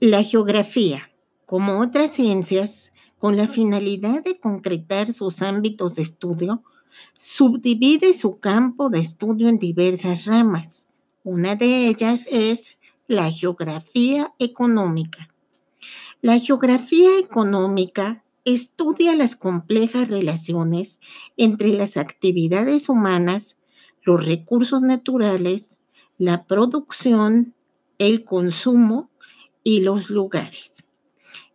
La 0.00 0.24
geografía, 0.24 1.10
como 1.46 1.78
otras 1.80 2.10
ciencias, 2.12 2.92
con 3.18 3.36
la 3.36 3.46
finalidad 3.46 4.24
de 4.24 4.40
concretar 4.40 5.12
sus 5.12 5.40
ámbitos 5.40 5.94
de 5.94 6.02
estudio, 6.02 6.64
subdivide 7.16 8.12
su 8.12 8.38
campo 8.40 8.90
de 8.90 8.98
estudio 8.98 9.48
en 9.48 9.58
diversas 9.58 10.26
ramas. 10.26 10.88
Una 11.22 11.54
de 11.54 11.86
ellas 11.86 12.26
es 12.30 12.76
la 13.06 13.30
geografía 13.30 14.34
económica. 14.38 15.32
La 16.20 16.38
geografía 16.40 17.16
económica 17.18 18.24
estudia 18.44 19.14
las 19.14 19.36
complejas 19.36 20.08
relaciones 20.08 20.98
entre 21.36 21.68
las 21.68 21.96
actividades 21.96 22.88
humanas, 22.88 23.58
los 24.02 24.26
recursos 24.26 24.82
naturales, 24.82 25.78
la 26.18 26.46
producción, 26.46 27.54
el 27.98 28.24
consumo 28.24 29.08
y 29.64 29.80
los 29.80 30.10
lugares. 30.10 30.84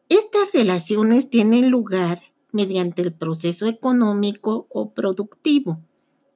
Estas 0.10 0.52
relaciones 0.54 1.30
tienen 1.30 1.70
lugar 1.70 2.24
mediante 2.52 3.04
el 3.04 3.14
proceso 3.14 3.68
económico 3.68 4.68
o 4.70 4.92
productivo, 4.94 5.80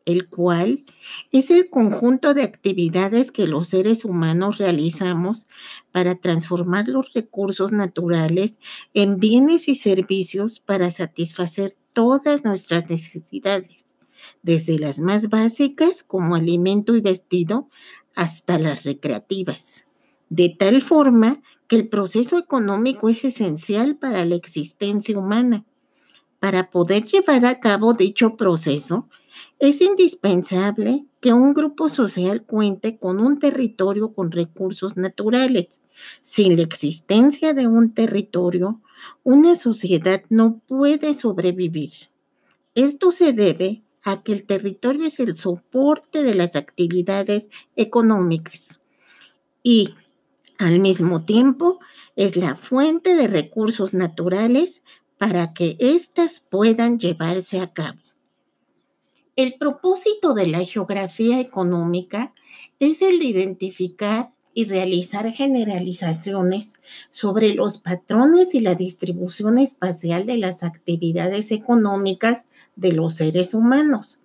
el 0.05 0.29
cual 0.29 0.85
es 1.31 1.49
el 1.49 1.70
conjunto 1.70 2.34
de 2.34 2.43
actividades 2.43 3.31
que 3.31 3.48
los 3.48 3.70
seres 3.70 4.05
humanos 4.05 4.57
realizamos 4.57 5.48
para 5.91 6.15
transformar 6.15 6.88
los 6.88 7.13
recursos 7.13 7.71
naturales 7.71 8.59
en 8.93 9.17
bienes 9.17 9.67
y 9.67 9.76
servicios 9.76 10.59
para 10.59 10.91
satisfacer 10.91 11.76
todas 11.93 12.43
nuestras 12.43 12.90
necesidades, 12.90 13.85
desde 14.41 14.77
las 14.77 14.99
más 14.99 15.29
básicas 15.29 16.03
como 16.03 16.35
alimento 16.35 16.95
y 16.95 17.01
vestido 17.01 17.70
hasta 18.15 18.59
las 18.59 18.84
recreativas, 18.84 19.87
de 20.35 20.49
tal 20.49 20.81
forma 20.81 21.43
que 21.67 21.75
el 21.75 21.89
proceso 21.89 22.39
económico 22.39 23.07
es 23.07 23.23
esencial 23.23 23.97
para 23.97 24.26
la 24.26 24.34
existencia 24.34 25.15
humana 25.15 25.63
para 26.40 26.71
poder 26.71 27.03
llevar 27.03 27.45
a 27.45 27.59
cabo 27.59 27.93
dicho 27.93 28.35
proceso, 28.35 29.07
es 29.59 29.79
indispensable 29.79 31.05
que 31.21 31.34
un 31.34 31.53
grupo 31.53 31.87
social 31.87 32.43
cuente 32.43 32.98
con 32.98 33.20
un 33.20 33.37
territorio 33.37 34.12
con 34.12 34.31
recursos 34.31 34.98
naturales. 34.98 35.81
Sin 36.21 36.57
la 36.57 36.63
existencia 36.63 37.53
de 37.53 37.68
un 37.68 37.93
territorio, 37.93 38.81
una 39.21 39.55
sociedad 39.55 40.23
no 40.29 40.62
puede 40.68 41.13
sobrevivir. 41.13 41.91
Esto 42.73 43.12
se 43.12 43.34
debe 43.34 43.84
a 44.01 44.23
que 44.23 44.34
el 44.34 44.43
territorio 44.45 45.05
es 45.05 45.20
el 45.20 45.35
soporte 45.35 46.23
de 46.23 46.34
las 46.34 46.55
actividades 46.55 47.49
económicas 47.75 48.81
y 49.63 49.95
al 50.63 50.79
mismo 50.79 51.23
tiempo 51.23 51.79
es 52.15 52.35
la 52.35 52.55
fuente 52.55 53.15
de 53.15 53.27
recursos 53.27 53.93
naturales 53.93 54.83
para 55.17 55.53
que 55.53 55.77
éstas 55.79 56.39
puedan 56.39 56.99
llevarse 56.99 57.59
a 57.59 57.71
cabo. 57.71 57.99
El 59.35 59.55
propósito 59.55 60.34
de 60.34 60.47
la 60.47 60.63
geografía 60.63 61.39
económica 61.39 62.34
es 62.79 63.01
el 63.01 63.19
de 63.19 63.25
identificar 63.25 64.29
y 64.53 64.66
realizar 64.66 65.31
generalizaciones 65.31 66.75
sobre 67.09 67.53
los 67.56 67.79
patrones 67.79 68.53
y 68.53 68.59
la 68.59 68.75
distribución 68.75 69.57
espacial 69.57 70.25
de 70.25 70.38
las 70.38 70.63
actividades 70.63 71.51
económicas 71.51 72.45
de 72.75 72.91
los 72.91 73.16
seres 73.16 73.53
humanos. 73.53 74.22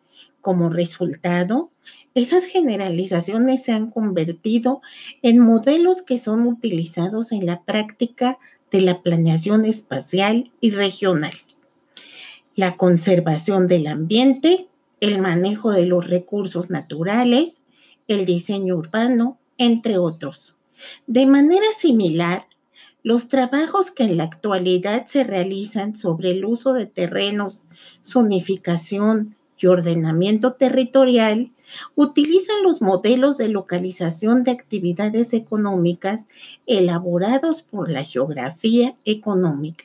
Como 0.48 0.70
resultado, 0.70 1.70
esas 2.14 2.46
generalizaciones 2.46 3.64
se 3.64 3.72
han 3.72 3.90
convertido 3.90 4.80
en 5.20 5.40
modelos 5.40 6.00
que 6.00 6.16
son 6.16 6.46
utilizados 6.46 7.32
en 7.32 7.44
la 7.44 7.64
práctica 7.64 8.38
de 8.70 8.80
la 8.80 9.02
planeación 9.02 9.66
espacial 9.66 10.50
y 10.62 10.70
regional, 10.70 11.34
la 12.56 12.78
conservación 12.78 13.66
del 13.66 13.88
ambiente, 13.88 14.68
el 15.00 15.18
manejo 15.18 15.70
de 15.70 15.84
los 15.84 16.08
recursos 16.08 16.70
naturales, 16.70 17.60
el 18.06 18.24
diseño 18.24 18.76
urbano, 18.76 19.36
entre 19.58 19.98
otros. 19.98 20.56
De 21.06 21.26
manera 21.26 21.66
similar, 21.76 22.46
los 23.02 23.28
trabajos 23.28 23.90
que 23.90 24.04
en 24.04 24.16
la 24.16 24.24
actualidad 24.24 25.04
se 25.04 25.24
realizan 25.24 25.94
sobre 25.94 26.30
el 26.30 26.46
uso 26.46 26.72
de 26.72 26.86
terrenos, 26.86 27.66
zonificación 28.02 29.36
y 29.58 29.66
ordenamiento 29.66 30.54
territorial 30.54 31.50
utilizan 31.94 32.62
los 32.62 32.80
modelos 32.80 33.36
de 33.36 33.48
localización 33.48 34.42
de 34.42 34.52
actividades 34.52 35.32
económicas 35.32 36.28
elaborados 36.66 37.62
por 37.62 37.90
la 37.90 38.04
geografía 38.04 38.96
económica. 39.04 39.84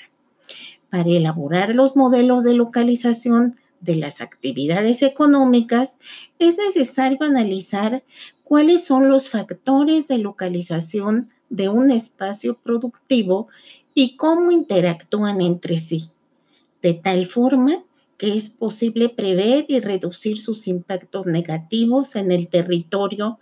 Para 0.90 1.10
elaborar 1.10 1.76
los 1.76 1.96
modelos 1.96 2.44
de 2.44 2.54
localización 2.54 3.56
de 3.82 3.96
las 3.96 4.22
actividades 4.22 5.02
económicas, 5.02 5.98
es 6.40 6.58
necesario 6.58 7.18
analizar 7.22 8.04
cuáles 8.44 8.86
son 8.86 9.10
los 9.10 9.30
factores 9.30 10.08
de 10.08 10.20
localización 10.20 11.30
de 11.50 11.70
un 11.70 11.92
espacio 11.92 12.58
productivo 12.58 13.48
y 13.94 14.16
cómo 14.16 14.52
interactúan 14.52 15.42
entre 15.42 15.78
sí, 15.78 16.10
de 16.82 16.94
tal 16.94 17.26
forma 17.26 17.84
es 18.24 18.50
posible 18.50 19.10
prever 19.10 19.66
y 19.68 19.82
reducir 19.82 20.38
sus 20.38 20.68
impactos 20.68 21.26
negativos 21.26 22.16
en 22.16 22.32
el 22.32 22.48
territorio, 22.48 23.38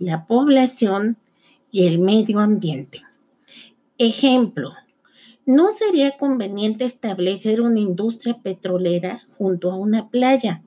la 0.00 0.26
población 0.26 1.18
y 1.70 1.86
el 1.86 2.00
medio 2.00 2.40
ambiente. 2.40 3.02
Ejemplo, 3.96 4.72
no 5.46 5.70
sería 5.70 6.16
conveniente 6.16 6.84
establecer 6.84 7.60
una 7.60 7.78
industria 7.78 8.40
petrolera 8.42 9.24
junto 9.38 9.70
a 9.70 9.76
una 9.76 10.08
playa. 10.08 10.64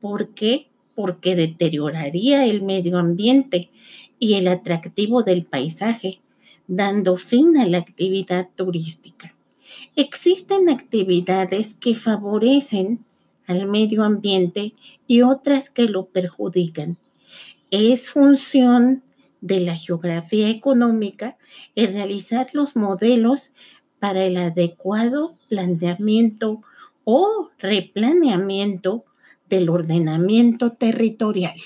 ¿Por 0.00 0.30
qué? 0.30 0.68
Porque 0.94 1.36
deterioraría 1.36 2.46
el 2.46 2.62
medio 2.62 2.96
ambiente 2.96 3.70
y 4.18 4.34
el 4.34 4.48
atractivo 4.48 5.22
del 5.22 5.44
paisaje, 5.44 6.20
dando 6.68 7.18
fin 7.18 7.58
a 7.58 7.66
la 7.66 7.78
actividad 7.78 8.48
turística. 8.54 9.36
Existen 9.94 10.70
actividades 10.70 11.74
que 11.74 11.94
favorecen 11.94 13.04
al 13.50 13.66
medio 13.66 14.04
ambiente 14.04 14.74
y 15.08 15.22
otras 15.22 15.70
que 15.70 15.84
lo 15.84 16.06
perjudican. 16.06 16.98
Es 17.72 18.10
función 18.10 19.02
de 19.40 19.58
la 19.60 19.76
geografía 19.76 20.48
económica 20.48 21.36
el 21.74 21.92
realizar 21.92 22.46
los 22.52 22.76
modelos 22.76 23.52
para 23.98 24.24
el 24.24 24.36
adecuado 24.36 25.34
planteamiento 25.48 26.60
o 27.04 27.50
replaneamiento 27.58 29.04
del 29.48 29.68
ordenamiento 29.68 30.72
territorial. 30.72 31.58